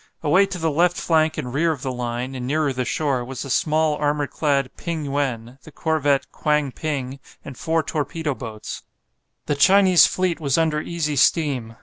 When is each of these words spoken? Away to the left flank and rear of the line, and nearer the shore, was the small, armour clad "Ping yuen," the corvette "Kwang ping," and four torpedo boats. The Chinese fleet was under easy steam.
Away 0.23 0.47
to 0.47 0.57
the 0.57 0.71
left 0.71 0.97
flank 0.97 1.37
and 1.37 1.53
rear 1.53 1.71
of 1.71 1.83
the 1.83 1.91
line, 1.91 2.33
and 2.33 2.47
nearer 2.47 2.73
the 2.73 2.85
shore, 2.85 3.23
was 3.23 3.43
the 3.43 3.51
small, 3.51 3.93
armour 3.97 4.25
clad 4.25 4.75
"Ping 4.75 5.05
yuen," 5.05 5.59
the 5.61 5.71
corvette 5.71 6.31
"Kwang 6.31 6.71
ping," 6.71 7.19
and 7.45 7.55
four 7.55 7.83
torpedo 7.83 8.33
boats. 8.33 8.81
The 9.45 9.53
Chinese 9.53 10.07
fleet 10.07 10.39
was 10.39 10.57
under 10.57 10.81
easy 10.81 11.15
steam. 11.17 11.75